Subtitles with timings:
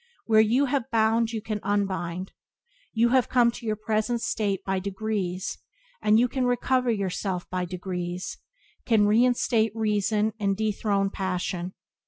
[0.25, 2.31] Where you have bound you can unbind.
[2.91, 5.59] You have come to your present state by degrees,
[6.01, 8.39] and you can recover yourself by degrees,
[8.83, 11.75] can reinstate reason and dethrone passion.